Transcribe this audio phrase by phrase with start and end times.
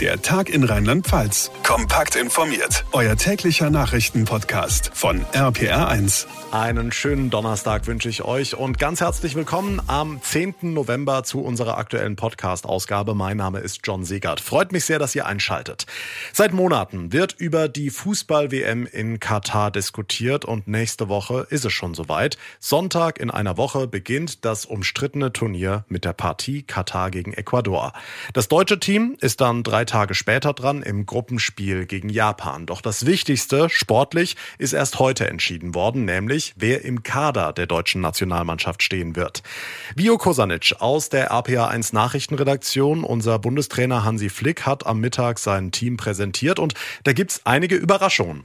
[0.00, 1.52] Der Tag in Rheinland-Pfalz.
[1.62, 2.84] Kompakt informiert.
[2.90, 6.26] Euer täglicher Nachrichtenpodcast von RPR1.
[6.50, 10.56] Einen schönen Donnerstag wünsche ich euch und ganz herzlich willkommen am 10.
[10.74, 13.14] November zu unserer aktuellen Podcast-Ausgabe.
[13.14, 14.40] Mein Name ist John Segert.
[14.40, 15.86] Freut mich sehr, dass ihr einschaltet.
[16.32, 21.94] Seit Monaten wird über die Fußball-WM in Katar diskutiert und nächste Woche ist es schon
[21.94, 22.36] soweit.
[22.58, 27.92] Sonntag in einer Woche beginnt das umstrittene Turnier mit der Partie Katar gegen Ecuador.
[28.32, 32.64] Das deutsche Team ist dann drei drei Tage später dran im Gruppenspiel gegen Japan.
[32.64, 38.00] Doch das Wichtigste sportlich ist erst heute entschieden worden, nämlich wer im Kader der deutschen
[38.00, 39.42] Nationalmannschaft stehen wird.
[39.94, 45.98] Vio Kosanic aus der RPA1 Nachrichtenredaktion, unser Bundestrainer Hansi Flick hat am Mittag sein Team
[45.98, 46.74] präsentiert und
[47.04, 48.44] da gibt's einige Überraschungen.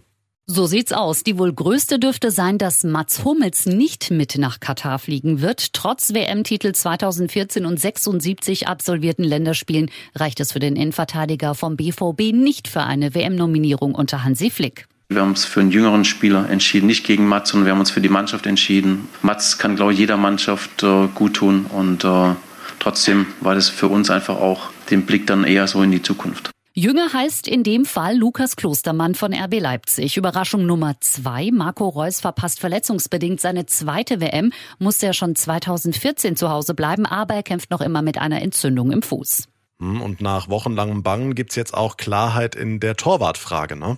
[0.52, 1.24] So sieht's aus.
[1.24, 5.74] Die wohl größte dürfte sein, dass Mats Hummels nicht mit nach Katar fliegen wird.
[5.74, 12.68] Trotz WM-Titel 2014 und 76 absolvierten Länderspielen reicht es für den Innenverteidiger vom BVB nicht
[12.68, 14.88] für eine WM-Nominierung unter Hansi Flick.
[15.10, 17.92] Wir haben uns für einen jüngeren Spieler entschieden, nicht gegen Mats, sondern wir haben uns
[17.92, 19.08] für die Mannschaft entschieden.
[19.22, 22.34] Mats kann, glaube ich, jeder Mannschaft äh, gut tun und äh,
[22.80, 26.50] trotzdem war das für uns einfach auch den Blick dann eher so in die Zukunft.
[26.74, 30.18] Jünger heißt in dem Fall Lukas Klostermann von RB Leipzig.
[30.18, 31.50] Überraschung Nummer zwei.
[31.52, 37.34] Marco Reus verpasst verletzungsbedingt seine zweite WM, musste ja schon 2014 zu Hause bleiben, aber
[37.34, 39.48] er kämpft noch immer mit einer Entzündung im Fuß.
[39.80, 43.98] Hm, und nach wochenlangem Bangen gibt's jetzt auch Klarheit in der Torwartfrage, ne?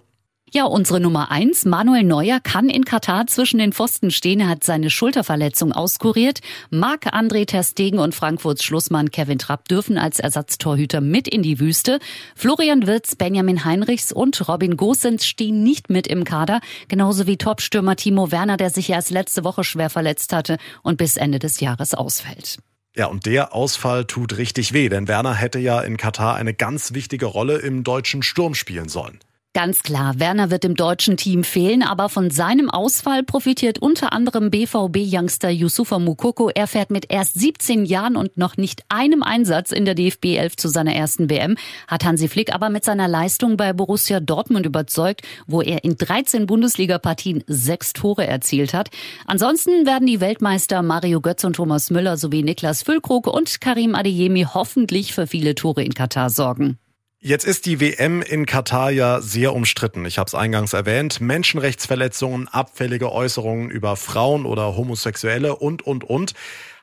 [0.54, 4.42] Ja, unsere Nummer eins, Manuel Neuer, kann in Katar zwischen den Pfosten stehen.
[4.42, 6.42] Er hat seine Schulterverletzung auskuriert.
[6.70, 12.00] Marc-André Terstegen und Frankfurts Schlussmann Kevin Trapp dürfen als Ersatztorhüter mit in die Wüste.
[12.36, 16.60] Florian Wirtz, Benjamin Heinrichs und Robin Gosens stehen nicht mit im Kader.
[16.90, 21.16] Genauso wie Topstürmer Timo Werner, der sich erst letzte Woche schwer verletzt hatte und bis
[21.16, 22.58] Ende des Jahres ausfällt.
[22.94, 26.94] Ja, und der Ausfall tut richtig weh, denn Werner hätte ja in Katar eine ganz
[26.94, 29.20] wichtige Rolle im deutschen Sturm spielen sollen.
[29.54, 34.50] Ganz klar, Werner wird im deutschen Team fehlen, aber von seinem Ausfall profitiert unter anderem
[34.50, 36.50] BVB-Youngster Yusufa Mukoko.
[36.50, 40.56] Er fährt mit erst 17 Jahren und noch nicht einem Einsatz in der DFB 11
[40.56, 41.58] zu seiner ersten WM,
[41.90, 46.46] hat Hansi Flick aber mit seiner Leistung bei Borussia Dortmund überzeugt, wo er in 13
[46.46, 48.90] Bundesliga-Partien sechs Tore erzielt hat.
[49.26, 54.48] Ansonsten werden die Weltmeister Mario Götz und Thomas Müller sowie Niklas Füllkrug und Karim Adeyemi
[54.54, 56.80] hoffentlich für viele Tore in Katar sorgen.
[57.24, 60.06] Jetzt ist die WM in Katar ja sehr umstritten.
[60.06, 61.22] Ich habe es eingangs erwähnt.
[61.22, 66.34] Menschenrechtsverletzungen, abfällige Äußerungen über Frauen oder Homosexuelle und, und, und.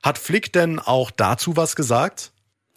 [0.01, 2.31] Hat Flick denn auch dazu was gesagt?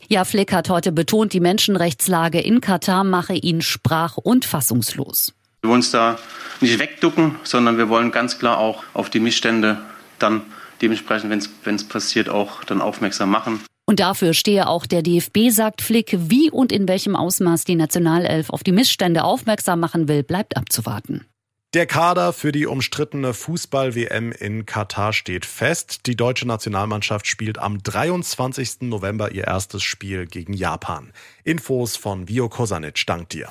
[0.08, 5.36] Ja, Flick hat heute betont, die Menschenrechtslage in Katar mache ihn sprach- und fassungslos.
[5.62, 6.18] Wir wollen uns da
[6.62, 9.78] nicht wegducken, sondern wir wollen ganz klar auch auf die Missstände
[10.18, 10.42] dann
[10.82, 13.62] dementsprechend, wenn es passiert, auch dann aufmerksam machen.
[13.92, 16.16] Und dafür stehe auch der DFB, sagt Flick.
[16.18, 21.26] Wie und in welchem Ausmaß die Nationalelf auf die Missstände aufmerksam machen will, bleibt abzuwarten.
[21.74, 26.06] Der Kader für die umstrittene Fußball-WM in Katar steht fest.
[26.06, 28.84] Die deutsche Nationalmannschaft spielt am 23.
[28.84, 31.12] November ihr erstes Spiel gegen Japan.
[31.44, 33.06] Infos von Vio Kosanic.
[33.06, 33.50] Dank dir.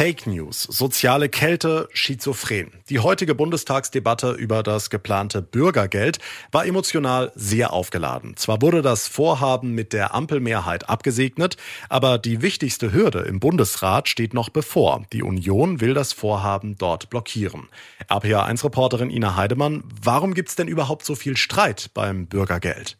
[0.00, 2.72] Fake News, soziale Kälte, Schizophren.
[2.88, 6.20] Die heutige Bundestagsdebatte über das geplante Bürgergeld
[6.52, 8.34] war emotional sehr aufgeladen.
[8.38, 11.58] Zwar wurde das Vorhaben mit der Ampelmehrheit abgesegnet,
[11.90, 15.04] aber die wichtigste Hürde im Bundesrat steht noch bevor.
[15.12, 17.68] Die Union will das Vorhaben dort blockieren.
[18.08, 22.96] RPA1-Reporterin Ina Heidemann, warum gibt's denn überhaupt so viel Streit beim Bürgergeld?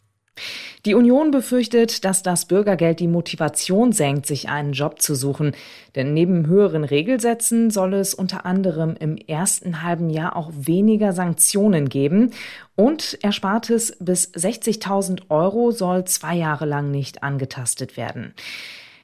[0.86, 5.52] Die Union befürchtet, dass das Bürgergeld die Motivation senkt, sich einen Job zu suchen.
[5.94, 11.88] Denn neben höheren Regelsätzen soll es unter anderem im ersten halben Jahr auch weniger Sanktionen
[11.88, 12.30] geben.
[12.76, 18.34] Und Erspartes bis 60.000 Euro soll zwei Jahre lang nicht angetastet werden.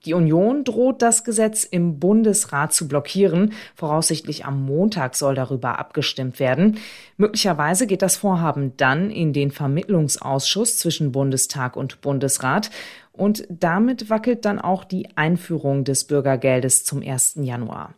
[0.06, 3.52] Die Union droht das Gesetz im Bundesrat zu blockieren.
[3.74, 6.78] Voraussichtlich am Montag soll darüber abgestimmt werden.
[7.16, 12.70] Möglicherweise geht das Vorhaben dann in den Vermittlungsausschuss zwischen Bundestag und Bundesrat.
[13.10, 17.38] Und damit wackelt dann auch die Einführung des Bürgergeldes zum 1.
[17.40, 17.94] Januar.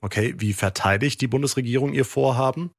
[0.00, 2.70] Okay, wie verteidigt die Bundesregierung ihr Vorhaben?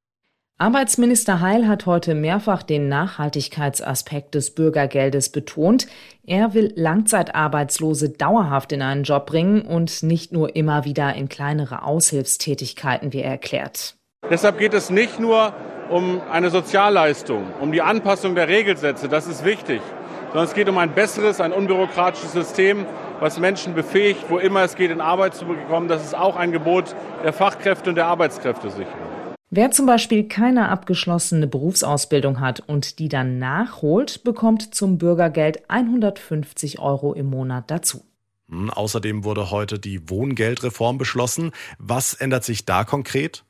[0.62, 5.88] Arbeitsminister Heil hat heute mehrfach den Nachhaltigkeitsaspekt des Bürgergeldes betont.
[6.24, 11.82] Er will Langzeitarbeitslose dauerhaft in einen Job bringen und nicht nur immer wieder in kleinere
[11.82, 13.96] Aushilfstätigkeiten, wie er erklärt.
[14.30, 15.52] Deshalb geht es nicht nur
[15.90, 19.82] um eine Sozialleistung, um die Anpassung der Regelsätze, das ist wichtig,
[20.28, 22.86] sondern es geht um ein besseres, ein unbürokratisches System,
[23.18, 25.88] was Menschen befähigt, wo immer es geht, in Arbeit zu bekommen.
[25.88, 26.94] Das ist auch ein Gebot
[27.24, 29.21] der Fachkräfte und der Arbeitskräftesicherung.
[29.54, 36.78] Wer zum Beispiel keine abgeschlossene Berufsausbildung hat und die dann nachholt, bekommt zum Bürgergeld 150
[36.78, 38.02] Euro im Monat dazu.
[38.48, 41.50] Hm, außerdem wurde heute die Wohngeldreform beschlossen.
[41.78, 43.44] Was ändert sich da konkret?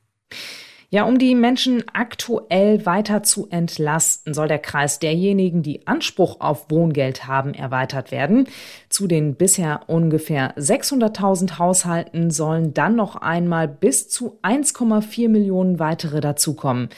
[0.95, 6.71] Ja, um die Menschen aktuell weiter zu entlasten, soll der Kreis derjenigen, die Anspruch auf
[6.71, 8.47] Wohngeld haben, erweitert werden.
[8.91, 16.21] Zu den bisher ungefähr 600.000 Haushalten sollen dann noch einmal bis zu 1,4 Millionen weitere
[16.21, 16.91] dazukommen.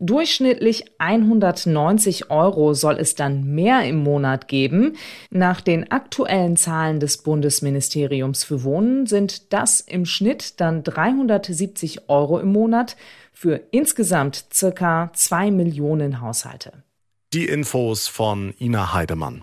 [0.00, 4.96] Durchschnittlich 190 Euro soll es dann mehr im Monat geben.
[5.30, 12.38] Nach den aktuellen Zahlen des Bundesministeriums für Wohnen sind das im Schnitt dann 370 Euro
[12.38, 12.96] im Monat
[13.34, 16.84] für insgesamt circa zwei Millionen Haushalte.
[17.32, 19.42] Die Infos von Ina Heidemann.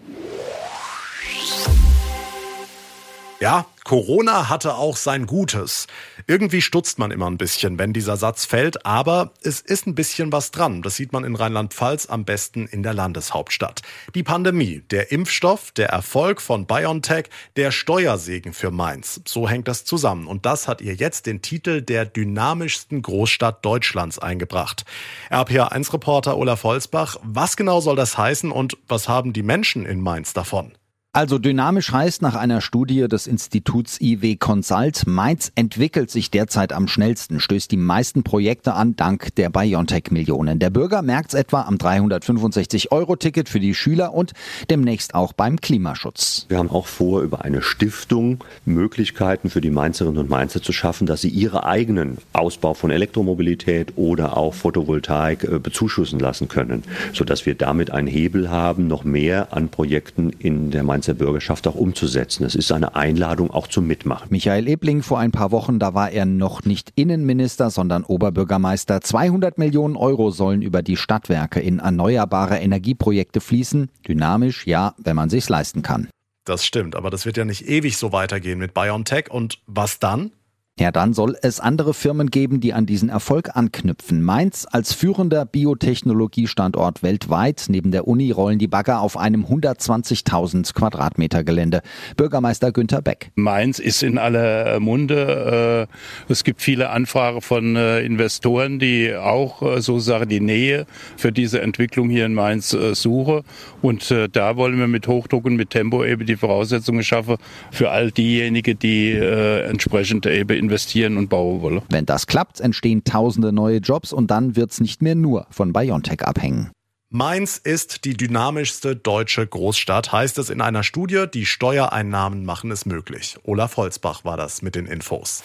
[3.41, 5.87] Ja, Corona hatte auch sein Gutes.
[6.27, 10.31] Irgendwie stutzt man immer ein bisschen, wenn dieser Satz fällt, aber es ist ein bisschen
[10.31, 10.83] was dran.
[10.83, 13.81] Das sieht man in Rheinland-Pfalz am besten in der Landeshauptstadt.
[14.13, 19.21] Die Pandemie, der Impfstoff, der Erfolg von BioNTech, der Steuersegen für Mainz.
[19.25, 20.27] So hängt das zusammen.
[20.27, 24.85] Und das hat ihr jetzt den Titel der dynamischsten Großstadt Deutschlands eingebracht.
[25.31, 30.33] RPA1-Reporter Olaf Holzbach, was genau soll das heißen und was haben die Menschen in Mainz
[30.33, 30.73] davon?
[31.13, 36.87] Also dynamisch heißt nach einer Studie des Instituts IW Consult, Mainz entwickelt sich derzeit am
[36.87, 40.59] schnellsten, stößt die meisten Projekte an dank der BioNTech-Millionen.
[40.59, 44.31] Der Bürger merkt's etwa am 365-Euro-Ticket für die Schüler und
[44.69, 46.45] demnächst auch beim Klimaschutz.
[46.47, 51.07] Wir haben auch vor, über eine Stiftung Möglichkeiten für die Mainzerinnen und Mainzer zu schaffen,
[51.07, 57.45] dass sie ihre eigenen Ausbau von Elektromobilität oder auch Photovoltaik äh, bezuschussen lassen können, sodass
[57.45, 61.75] wir damit einen Hebel haben, noch mehr an Projekten in der Mainz Mainzer Bürgerschaft auch
[61.75, 62.45] umzusetzen.
[62.45, 64.27] Es ist eine Einladung auch zum Mitmachen.
[64.29, 69.01] Michael Ebling vor ein paar Wochen, da war er noch nicht Innenminister, sondern Oberbürgermeister.
[69.01, 73.89] 200 Millionen Euro sollen über die Stadtwerke in erneuerbare Energieprojekte fließen.
[74.07, 76.07] Dynamisch, ja, wenn man sich's leisten kann.
[76.45, 79.29] Das stimmt, aber das wird ja nicht ewig so weitergehen mit BioNTech.
[79.29, 80.31] Und was dann?
[80.81, 84.23] Ja, dann soll es andere Firmen geben, die an diesen Erfolg anknüpfen.
[84.23, 87.65] Mainz als führender Biotechnologiestandort weltweit.
[87.69, 91.83] Neben der Uni rollen die Bagger auf einem 120.000 Quadratmeter Gelände.
[92.17, 93.29] Bürgermeister Günther Beck.
[93.35, 95.87] Mainz ist in aller Munde.
[95.87, 101.31] Äh, es gibt viele Anfragen von äh, Investoren, die auch äh, sozusagen die Nähe für
[101.31, 103.41] diese Entwicklung hier in Mainz suchen.
[103.83, 107.35] Und da wollen wir mit Hochdruck und mit Tempo eben die Voraussetzungen schaffen
[107.69, 111.83] für all diejenigen, die entsprechend eben investieren investieren und bauen wolle.
[111.89, 115.73] Wenn das klappt, entstehen tausende neue Jobs und dann wird es nicht mehr nur von
[115.73, 116.71] BioNTech abhängen.
[117.09, 121.25] Mainz ist die dynamischste deutsche Großstadt, heißt es in einer Studie.
[121.31, 123.35] Die Steuereinnahmen machen es möglich.
[123.43, 125.43] Olaf Holzbach war das mit den Infos.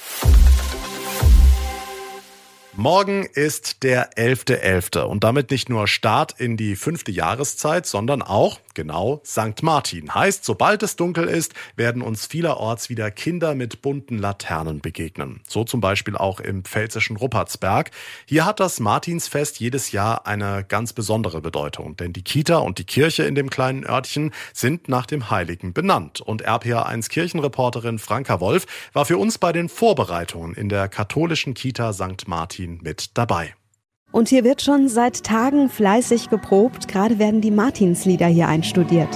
[2.75, 4.61] Morgen ist der 11.11.
[4.61, 5.01] .11.
[5.01, 9.65] und damit nicht nur Start in die fünfte Jahreszeit, sondern auch, genau, St.
[9.65, 10.15] Martin.
[10.15, 15.41] Heißt, sobald es dunkel ist, werden uns vielerorts wieder Kinder mit bunten Laternen begegnen.
[15.49, 17.91] So zum Beispiel auch im pfälzischen Ruppertsberg.
[18.27, 22.85] Hier hat das Martinsfest jedes Jahr eine ganz besondere Bedeutung, denn die Kita und die
[22.85, 26.21] Kirche in dem kleinen Örtchen sind nach dem Heiligen benannt.
[26.21, 31.93] Und RPA1 Kirchenreporterin Franka Wolf war für uns bei den Vorbereitungen in der katholischen Kita
[31.93, 32.29] St.
[32.29, 33.55] Martin Martin mit dabei.
[34.13, 36.89] Und hier wird schon seit Tagen fleißig geprobt.
[36.89, 39.09] Gerade werden die Martinslieder hier einstudiert.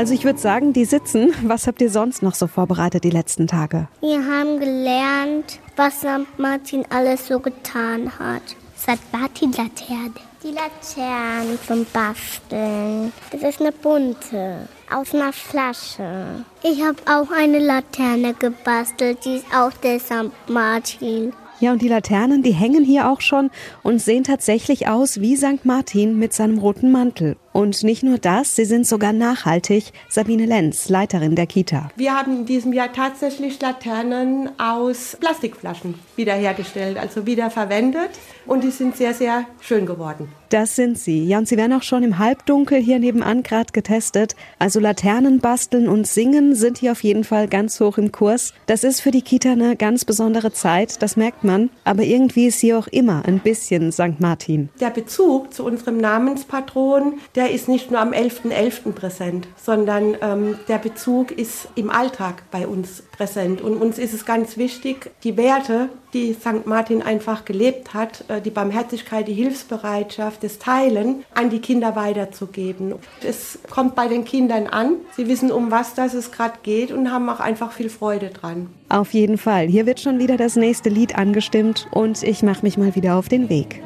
[0.00, 1.34] Also ich würde sagen, die sitzen.
[1.42, 3.86] Was habt ihr sonst noch so vorbereitet die letzten Tage?
[4.00, 6.06] Wir haben gelernt, was.
[6.38, 8.56] Martin alles so getan hat.
[8.90, 9.12] St.
[9.12, 10.14] Martin Laterne.
[10.42, 13.12] Die Laterne zum Basteln.
[13.30, 16.44] Das ist eine bunte aus einer Flasche.
[16.64, 20.32] Ich habe auch eine Laterne gebastelt, die ist auch der St.
[20.48, 21.32] Martin.
[21.60, 23.50] Ja, und die Laternen, die hängen hier auch schon
[23.84, 25.64] und sehen tatsächlich aus wie St.
[25.64, 27.36] Martin mit seinem roten Mantel.
[27.52, 29.92] Und nicht nur das, sie sind sogar nachhaltig.
[30.08, 31.90] Sabine Lenz, Leiterin der Kita.
[31.96, 38.10] Wir haben in diesem Jahr tatsächlich Laternen aus Plastikflaschen wiederhergestellt, also wiederverwendet.
[38.46, 40.28] Und die sind sehr, sehr schön geworden.
[40.50, 41.26] Das sind sie.
[41.26, 44.36] Ja, und sie werden auch schon im Halbdunkel hier nebenan gerade getestet.
[44.60, 48.54] Also Laternen basteln und singen sind hier auf jeden Fall ganz hoch im Kurs.
[48.66, 51.70] Das ist für die Kita eine ganz besondere Zeit, das merkt man.
[51.82, 54.20] Aber irgendwie ist sie auch immer ein bisschen St.
[54.20, 54.68] Martin.
[54.80, 58.52] Der Bezug zu unserem Namenspatron, der der ist nicht nur am 11.11.
[58.52, 58.92] .11.
[58.92, 63.62] präsent, sondern ähm, der Bezug ist im Alltag bei uns präsent.
[63.62, 66.66] Und uns ist es ganz wichtig, die Werte, die St.
[66.66, 72.94] Martin einfach gelebt hat, äh, die Barmherzigkeit, die Hilfsbereitschaft, das Teilen an die Kinder weiterzugeben.
[73.22, 74.96] Es kommt bei den Kindern an.
[75.16, 78.68] Sie wissen, um was das es gerade geht und haben auch einfach viel Freude dran.
[78.88, 79.66] Auf jeden Fall.
[79.66, 83.28] Hier wird schon wieder das nächste Lied angestimmt und ich mache mich mal wieder auf
[83.28, 83.82] den Weg.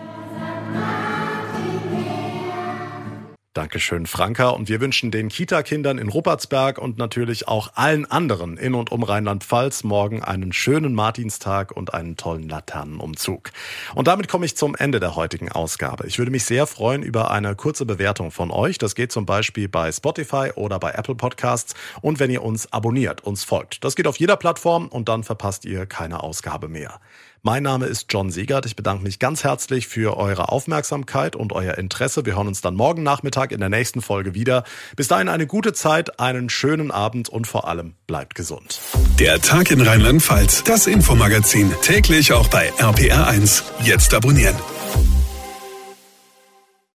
[3.54, 4.49] Dankeschön, Franka.
[4.49, 9.04] Und wir wünschen den Kita-Kindern in Ruppertsberg und natürlich auch allen anderen in und um
[9.04, 13.52] Rheinland-Pfalz morgen einen schönen Martinstag und einen tollen Laternenumzug.
[13.94, 16.08] Und damit komme ich zum Ende der heutigen Ausgabe.
[16.08, 18.78] Ich würde mich sehr freuen über eine kurze Bewertung von euch.
[18.78, 21.75] Das geht zum Beispiel bei Spotify oder bei Apple Podcasts.
[22.00, 23.84] Und wenn ihr uns abonniert, uns folgt.
[23.84, 26.99] Das geht auf jeder Plattform und dann verpasst ihr keine Ausgabe mehr.
[27.46, 28.64] Mein Name ist John Siegert.
[28.64, 32.24] Ich bedanke mich ganz herzlich für eure Aufmerksamkeit und euer Interesse.
[32.24, 34.64] Wir hören uns dann morgen Nachmittag in der nächsten Folge wieder.
[34.96, 38.80] Bis dahin eine gute Zeit, einen schönen Abend und vor allem bleibt gesund.
[39.18, 43.62] Der Tag in Rheinland-Pfalz, das Infomagazin, täglich auch bei RPR1.
[43.82, 44.56] Jetzt abonnieren.